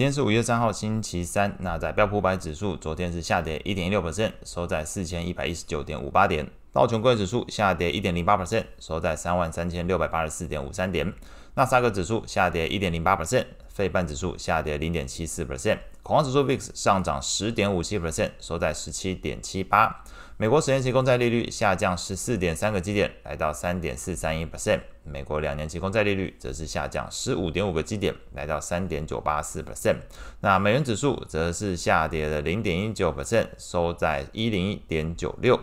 [0.00, 1.54] 今天是五月三号，星期三。
[1.58, 6.50] 那在标普百指数，昨天是下跌一点一六 percent，收在四千一百一十九点五八点。
[6.72, 11.12] 道琼工业指数下跌一点零八 percent，收在三万三千六百八十四点五三点。
[11.52, 15.76] 纳斯达克指数下跌一点零八 percent，费半指数下跌零点七四 percent。
[16.02, 20.02] 恐慌指数 VIX 上涨十点五七 percent，收在十七点七八。
[20.40, 24.80] 美国十年期公债利率下降十四点三个基点，来到三点四三一 percent。
[25.04, 29.96] 美国两年期公债利率则是下降十五点五个基点，来到三点九八四 percent。
[30.40, 35.60] 那美元指数则是下跌了零点一九 percent，收在一零一点九六。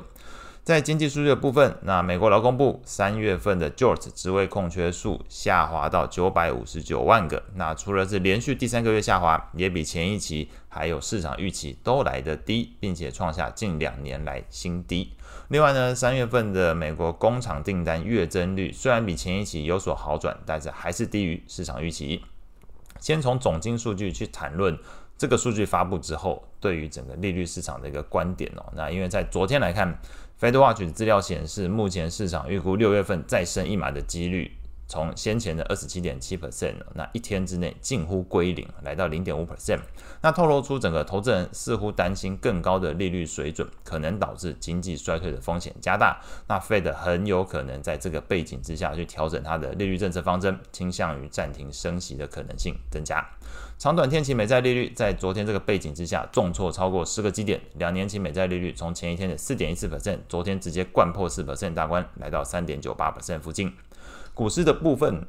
[0.68, 7.42] 在经济数据的部分，那美国劳工部三月份的 JOLTS 职位空缺数下滑到九百五十九万个。
[7.56, 15.14] 那除了是连续第三个月下滑，也比前一期还有市场预期都来得低，并且创下近两年来新低。
[15.48, 22.26] 另外呢，三月份的美国工厂订单月增率虽然比前一期有所好转，但是还是低于市场预期。
[23.00, 24.78] 先从总经数据去谈论
[25.18, 28.66] 这个数据发布之后，对于整个利率市场的一个观点哦。
[28.76, 29.98] 那因为在昨天来看。
[30.40, 34.52] FedWatch 的资料显示，目前市场预估六月份再升一码的几率，
[34.88, 39.80] 从先前的二十七点七 percent，那一天之内近乎归零，来到零点五 percent。
[40.22, 46.22] 那透露出整个投资人似乎担心更高的利率水准可能导致经济衰退的风险加大。
[46.48, 53.24] 那 Fed 很有可能在这个背景之下去调整它的利率政策方针，倾向于暂停升息的可能性增加。
[53.78, 63.72] 长短天期美债利率在昨天这个背景之下重挫超过十个基点，两年期美债利率从前一天的四点一四 percent，昨天直接掼破四 percent 大关，来到三点九八 percent 附近。
[64.38, 65.26] 古诗的部分。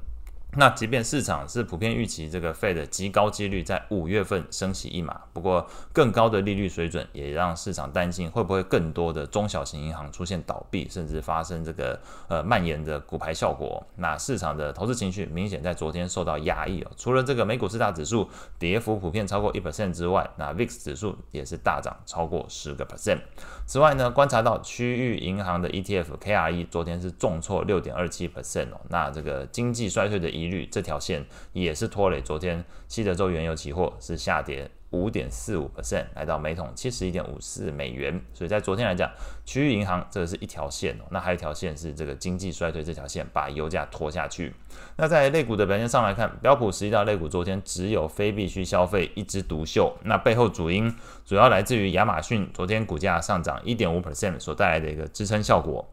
[0.56, 13.86] 那即便市场是普遍预期这个 Fed 极高几率在五月份升息一码，不过更高的利率水准也让市场担心会不会更多的中小型银行出现倒闭，甚至发生这个呃蔓延的骨牌效果。
[13.96, 16.90] 那市场的投资情绪明显在昨天受到压抑哦。
[16.96, 23.18] 除了这个美股四大指数跌幅普遍超过一 percent 之外，那 VIX 指数也是大涨超过十个 percent。
[23.66, 28.80] 此外呢，观察到区域银行的 ETF KRE 昨天是重挫六点二七 percent 哦。
[28.88, 38.18] 那这个经济衰退的疑虑这条线也是拖累，昨天西德州原油期货是下跌五点四五 percent，来到每桶七十一点五四美元。
[38.32, 39.10] 所以在昨天来讲，
[39.44, 44.54] 区域银行这是一条线哦，那还有一条线是这个经济衰退这条线把油价拖下去。
[44.96, 50.94] 那在类股的表现上来看，标普十一大类股昨天只有非必需消费一枝独秀，那背后主因
[51.26, 55.86] 主要来自于亚马逊昨天股价上涨一点五 percent 所带来的一个支撑效果。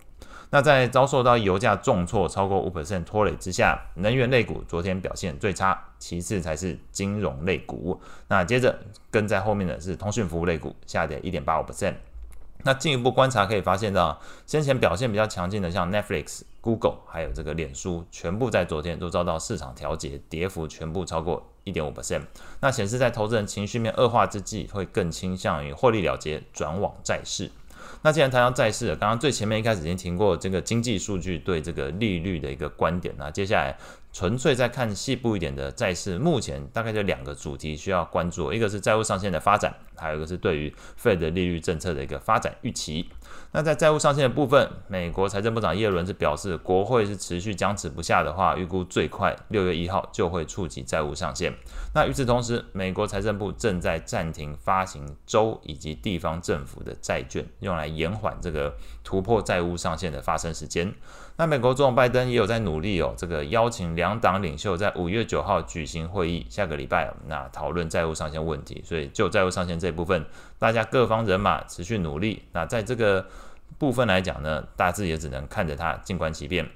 [0.52, 8.00] 那在遭受到油价重挫超过五 percent 拖累之下，能源类股昨天表现最差，其次才是金融类股。
[8.28, 8.80] 那接着
[9.12, 11.96] 跟在后面的是通讯服务类股，下跌一点八五 percent。
[12.64, 22.22] 那进一步观察可以发现到，先前表现比较强劲的像 Netflix、Google 还有这个脸书，全部在昨天都遭到市场调节，跌幅全部超过一点五 percent。
[22.62, 27.52] 那显示在投资人情绪面恶化之际，会更倾向于获利了结，转往债市。
[28.02, 33.78] 那既然谈到债市，刚刚最前面一开始已经听过这个经济数据对这个利率的一个观点，那接下来
[34.14, 43.10] 纯粹在看细部一点的债市，目前大概就两个主题需要关注，一个是债务上限的发展，还有一个是对于 Fed 利率政策的一个发展预期。
[43.52, 51.54] 那在债务上限的部分，美国财政部长耶伦是表示，国会是持续僵持不下的话，预估最快六月一号就会触及债务上限。
[51.94, 60.94] 那与此同时，美国财政部正在暂停发行州以及地方政府的债券，用来延缓这个突破债务上限的发生时间。
[61.38, 68.82] 那美国总统拜登也有在努力哦，这个邀请两党领袖在五月九号举行会议，下个礼拜那讨论债务上限问题。
[68.86, 70.26] 所以就债务上限这一部分，
[70.58, 72.44] 大家各方人马持续努力。
[72.54, 73.25] 那在这个
[73.78, 76.70] 部分来讲呢，大致也只能看着它静观其变。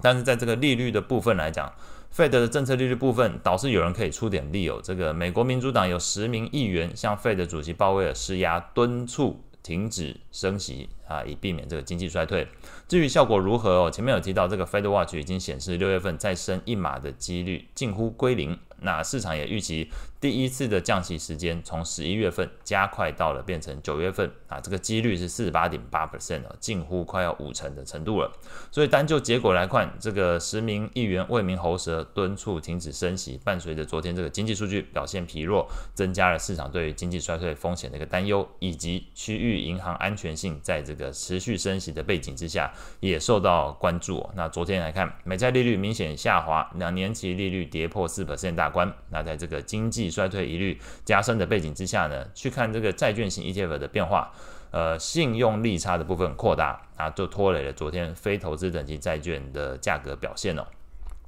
[0.00, 1.72] 但是在这个利率的部分来讲
[2.12, 4.80] ，Fed 的政策利率部分倒是有人可以出点力哦。
[4.82, 12.48] 这个美国民主党有十名议员向 Fed 主席鲍威尔施压，敦促停止升息啊，以避免这个经济衰退。
[12.88, 18.58] 至于效果如何哦，前面有提到这个 FedWatch 已经显示六月份再升一码的几率近乎归零。
[18.80, 19.88] 那市场也预期
[20.22, 28.30] 第一次的降息时间从十一月份加快到了变成九月份啊，这个几率是四十八点八 percent，近乎快要五成的程度了。
[28.70, 44.24] 所以单就结果来看，这个十名议员为民喉舌，敦促停止升息，伴随着昨天这个经济数据表现疲弱，增加了市场对于经济衰退风险的一个担忧，以及区域银行安全性在这个持续升息的背景之下也受到关注。
[44.36, 48.94] 那昨天来看，美债利率明显下滑，两年期利率跌破四 percent 大关。
[49.10, 54.30] 那在这个经济衰退疑虑加深的背景之下呢，去看这个债券型 ETF 的变化，
[54.70, 60.66] 呃，信用利差的部分扩大啊，就拖累了昨天非投资等级债券的价格表现哦。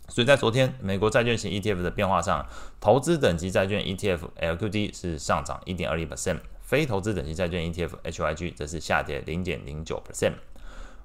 [0.09, 2.47] 所以在昨天美国债券型 ETF 的变化上，
[2.79, 10.35] 投资等级债券 ETF LQD 是上涨一点二一 percent，非投资等级债券 ETF HYG 则是下跌零点零九 percent。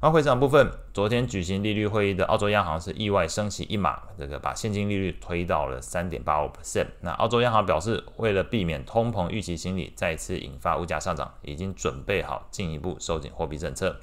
[0.01, 6.86] 外汇市场部分，昨天举行利率会议的澳洲央行是意外升息一码，这个把现金利率推到了三点八五 percent。
[7.01, 13.94] 那澳洲央行表示，为了避免通膨预期心理再次引发物价上涨，已经准备好进一步收紧货币政策。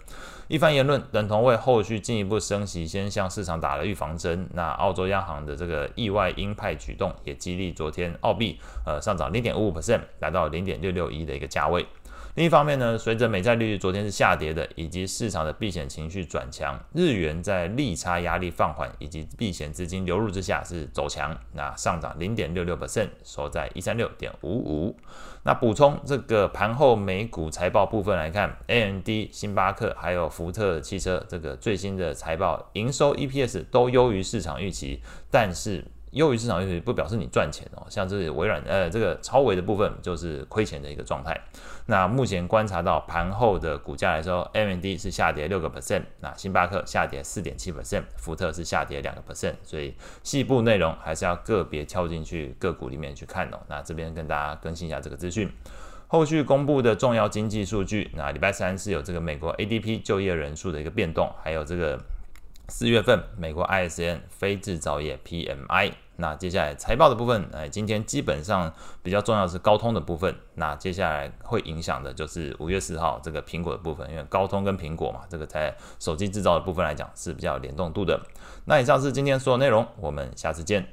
[0.49, 4.47] 一番言论等同为后续进一步升息先向市场打了预防针。
[4.53, 11.87] 那澳洲央行的这个意外鹰派举动，也激励昨天澳币呃上涨零点五五 percent，来到零点六六一的一个价位。
[12.37, 24.95] 另一方面呢，随着美债利率昨天是下跌的，以及市场的避险情绪转强，日元在利差压力放缓以及避险资金流入之下是走强，那上涨零点六六 percent，收在一三六点五五。
[25.45, 35.01] 那补充这个盘后美股财报部分来看，AMD、星巴克还有福特汽车这个最新的财报营收 EPS 都优于市场预期，
[35.31, 35.83] 但是。
[36.17, 41.39] 优于市场预期不表示你赚钱哦，像这微软呃这个超微的部分就是亏钱的一个状态。
[41.85, 53.61] 那目前观察到盘后的股价来说，AMD 是下跌六个 percent，那星巴克下跌四点七 percent，福特是下跌两个 percent，所以细部内容还是要个别跳进去个股里面去看哦。
[53.69, 55.53] 那这边跟大家更新一下这个资讯，
[56.09, 62.01] 后续公布的重要经济数据，那礼拜三是有这个美国 ADP 就业人数的一个变动，还有这个。
[62.69, 68.73] 四月份美国 ISM 非制造业 PMI，那接下来财报的部分，哎，今天基本上
[69.03, 78.21] 比较重要的是高通的部分，那接下来会影响的就是五月四号这个苹果的部分，因为高通跟苹果嘛，这个在手机制造的部分来讲是比较联动度的。
[78.65, 80.87] 那以上是今天所有内容，我们下次见。